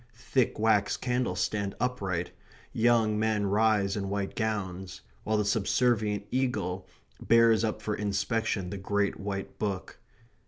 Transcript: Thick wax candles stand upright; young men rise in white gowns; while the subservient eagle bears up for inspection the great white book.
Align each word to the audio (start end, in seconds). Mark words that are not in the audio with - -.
Thick 0.15 0.57
wax 0.57 0.97
candles 0.97 1.41
stand 1.41 1.75
upright; 1.79 2.31
young 2.73 3.19
men 3.19 3.45
rise 3.45 3.95
in 3.95 4.09
white 4.09 4.33
gowns; 4.35 5.01
while 5.23 5.37
the 5.37 5.45
subservient 5.45 6.25
eagle 6.31 6.87
bears 7.21 7.63
up 7.63 7.83
for 7.83 7.93
inspection 7.93 8.71
the 8.71 8.79
great 8.79 9.19
white 9.19 9.59
book. 9.59 9.99